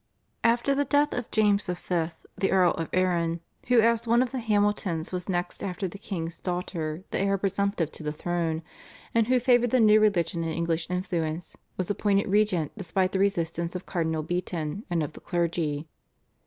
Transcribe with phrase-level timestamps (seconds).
[0.43, 2.09] After the death of James V.
[2.35, 6.39] the Earl of Arran, who as one of the Hamiltons was next after the king's
[6.39, 8.63] daughter the heir presumptive to the throne,
[9.13, 13.75] and who favoured the new religion and English influence, was appointed regent despite the resistance
[13.75, 15.87] of Cardinal Beaton and of the clergy.